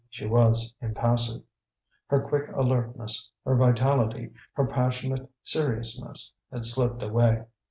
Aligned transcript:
She 0.09 0.25
was 0.25 0.73
impassive. 0.81 1.43
Her 2.07 2.27
quick 2.27 2.49
alertness, 2.55 3.29
her 3.45 3.55
vitality, 3.55 4.33
her 4.53 4.65
passionate 4.65 5.29
seriousness, 5.43 6.33
had 6.51 6.65
slipped 6.65 7.03
away. 7.03 7.43